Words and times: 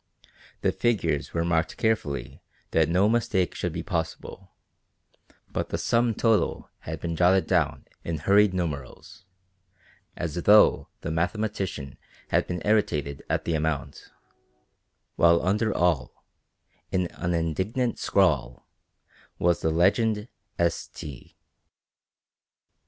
The 0.61 0.71
figures 0.71 1.31
were 1.31 1.45
marked 1.45 1.77
carefully 1.77 2.41
that 2.71 2.89
no 2.89 3.07
mistake 3.07 3.53
should 3.53 3.71
be 3.71 3.83
possible, 3.83 4.49
but 5.47 5.69
the 5.69 5.77
sum 5.77 6.15
total 6.15 6.71
had 6.79 6.99
been 6.99 7.15
jotted 7.15 7.45
down 7.45 7.85
in 8.03 8.17
hurried 8.17 8.51
numerals, 8.51 9.25
as 10.17 10.33
though 10.33 10.87
the 11.01 11.11
mathematician 11.11 11.99
had 12.29 12.47
been 12.47 12.63
irritated 12.65 13.21
at 13.29 13.45
the 13.45 13.53
amount, 13.53 14.09
while 15.17 15.39
under 15.45 15.71
all, 15.71 16.23
in 16.91 17.05
an 17.17 17.35
indignant 17.35 17.99
scrawl, 17.99 18.67
was 19.37 19.61
the 19.61 19.69
legend 19.69 20.29
"S. 20.57 20.87
T." 20.87 21.37